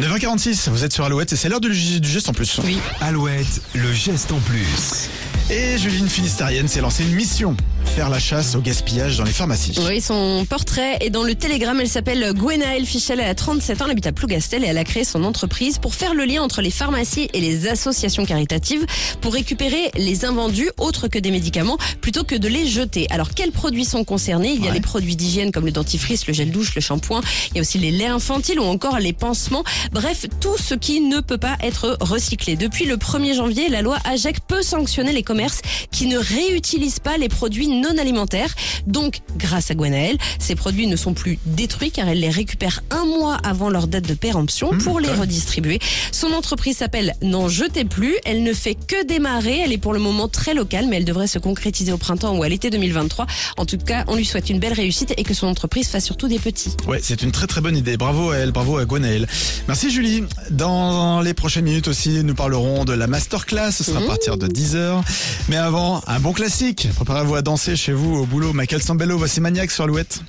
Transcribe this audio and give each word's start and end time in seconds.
9h46, 0.00 0.70
vous 0.70 0.84
êtes 0.84 0.92
sur 0.92 1.04
Alouette 1.04 1.32
et 1.32 1.36
c'est 1.36 1.48
l'heure 1.48 1.60
du, 1.60 1.70
du 1.70 2.08
geste 2.08 2.28
en 2.28 2.32
plus. 2.32 2.60
Oui. 2.64 2.78
Alouette, 3.00 3.60
le 3.74 3.92
geste 3.92 4.32
en 4.32 4.38
plus. 4.40 5.10
Et 5.50 5.76
Juline 5.78 6.08
Finistérienne 6.08 6.68
s'est 6.68 6.80
lancée 6.80 7.04
une 7.04 7.14
mission, 7.14 7.56
faire 7.86 8.08
la 8.08 8.18
chasse 8.18 8.54
au 8.54 8.60
gaspillage 8.60 9.18
dans 9.18 9.24
les 9.24 9.32
pharmacies. 9.32 9.74
Oui, 9.86 10.00
son 10.00 10.46
portrait 10.48 10.96
est 11.00 11.10
dans 11.10 11.22
le 11.22 11.34
télégramme. 11.34 11.80
Elle 11.80 11.88
s'appelle 11.88 12.32
Gwenaëlle 12.34 12.86
Fichel. 12.86 13.20
Elle 13.20 13.28
a 13.28 13.34
37 13.34 13.80
ans, 13.82 13.84
elle 13.86 13.90
habite 13.92 14.06
à 14.06 14.12
Plougastel 14.12 14.64
et 14.64 14.68
elle 14.68 14.78
a 14.78 14.84
créé 14.84 15.04
son 15.04 15.24
entreprise 15.24 15.78
pour 15.78 15.94
faire 15.94 16.14
le 16.14 16.24
lien 16.24 16.42
entre 16.42 16.62
les 16.62 16.70
pharmacies 16.70 17.28
et 17.34 17.40
les 17.40 17.68
associations 17.68 18.24
caritatives 18.24 18.86
pour 19.20 19.34
récupérer 19.34 19.90
les 19.96 20.24
invendus 20.24 20.70
autres 20.78 21.08
que 21.08 21.18
des 21.18 21.30
médicaments 21.30 21.76
plutôt 22.00 22.24
que 22.24 22.34
de 22.34 22.48
les 22.48 22.66
jeter. 22.66 23.06
Alors, 23.10 23.30
quels 23.34 23.52
produits 23.52 23.84
sont 23.84 24.04
concernés? 24.04 24.52
Il 24.54 24.60
y 24.60 24.64
a 24.64 24.68
Ouais. 24.68 24.74
les 24.74 24.80
produits 24.80 25.16
d'hygiène 25.16 25.52
comme 25.52 25.66
le 25.66 25.72
dentifrice, 25.72 26.26
le 26.26 26.32
gel 26.32 26.50
douche, 26.50 26.74
le 26.74 26.80
shampoing. 26.80 27.20
Il 27.50 27.56
y 27.56 27.58
a 27.58 27.60
aussi 27.60 27.78
les 27.78 27.90
laits 27.90 28.08
infantiles 28.10 28.58
ou 28.58 28.64
encore 28.64 28.98
les 28.98 29.12
pansements. 29.12 29.64
Bref, 29.92 30.24
tout 30.40 30.56
ce 30.56 30.74
qui 30.74 31.00
ne 31.00 31.20
peut 31.20 31.36
pas 31.38 31.56
être 31.62 31.98
recyclé. 32.00 32.56
Depuis 32.56 32.86
le 32.86 32.96
1er 32.96 33.34
janvier, 33.34 33.68
la 33.68 33.82
loi 33.82 33.98
AGEC 34.04 34.40
peut 34.46 34.62
sanctionner 34.62 35.12
les 35.12 35.22
commerces 35.22 35.60
qui 35.90 36.06
ne 36.06 36.16
réutilisent 36.16 37.00
pas 37.00 37.18
les 37.18 37.28
produits 37.28 37.68
non 37.80 37.96
alimentaires. 37.98 38.54
Donc, 38.86 39.20
grâce 39.36 39.70
à 39.70 39.74
Gwenaëlle, 39.74 40.18
ces 40.38 40.54
produits 40.54 40.86
ne 40.86 40.96
sont 40.96 41.14
plus 41.14 41.38
détruits 41.46 41.90
car 41.90 42.08
elle 42.08 42.20
les 42.20 42.30
récupère 42.30 42.82
un 42.90 43.04
mois 43.04 43.36
avant 43.42 43.70
leur 43.70 43.86
date 43.86 44.06
de 44.06 44.14
péremption 44.14 44.70
pour 44.84 45.00
les 45.00 45.10
redistribuer. 45.10 45.78
Son 46.10 46.32
entreprise 46.32 46.78
s'appelle 46.78 47.14
N'en 47.22 47.48
jetez 47.48 47.84
plus. 47.84 48.16
Elle 48.24 48.42
ne 48.42 48.52
fait 48.52 48.74
que 48.74 49.04
démarrer. 49.04 49.60
Elle 49.64 49.72
est 49.72 49.78
pour 49.78 49.92
le 49.92 50.00
moment 50.00 50.28
très 50.28 50.54
locale, 50.54 50.86
mais 50.88 50.96
elle 50.96 51.04
devrait 51.04 51.26
se 51.26 51.38
concrétiser 51.38 51.92
au 51.92 51.98
printemps 51.98 52.36
ou 52.36 52.42
à 52.42 52.48
l'été 52.48 52.70
2023. 52.70 53.26
En 53.56 53.66
tout 53.66 53.78
cas, 53.78 54.04
on 54.08 54.16
lui 54.16 54.24
souhaite 54.24 54.50
une 54.50 54.58
belle 54.58 54.72
réussite 54.72 55.14
et 55.16 55.22
que 55.22 55.34
son 55.34 55.46
entreprise 55.46 55.88
fasse 55.88 56.04
surtout 56.04 56.28
des 56.28 56.38
petits. 56.38 56.76
Ouais, 56.86 57.00
c'est 57.02 57.22
une 57.22 57.32
très 57.32 57.46
très 57.46 57.60
bonne 57.60 57.76
idée. 57.76 57.96
Bravo 57.96 58.30
à 58.30 58.36
elle, 58.36 58.52
bravo 58.52 58.78
à 58.78 58.84
Gwenaëlle. 58.84 59.26
Merci 59.68 59.90
Julie. 59.90 60.24
Dans 60.50 61.20
les 61.20 61.34
prochaines 61.34 61.64
minutes 61.64 61.88
aussi, 61.88 62.22
nous 62.24 62.34
parlerons 62.34 62.84
de 62.84 62.92
la 62.92 63.06
masterclass. 63.06 63.72
Ce 63.72 63.84
sera 63.84 64.00
à 64.00 64.02
partir 64.02 64.36
de 64.36 64.48
10h. 64.48 65.02
Mais 65.48 65.56
avant, 65.56 66.02
un 66.06 66.20
bon 66.20 66.32
classique. 66.32 66.88
Préparez-vous 66.96 67.36
à 67.36 67.42
danser 67.42 67.61
chez 67.62 67.92
vous 67.92 68.16
au 68.16 68.26
boulot. 68.26 68.52
Michael 68.52 68.82
Sambello, 68.82 69.16
voici 69.16 69.40
Maniac 69.40 69.70
sur 69.70 69.84
Alouette. 69.84 70.20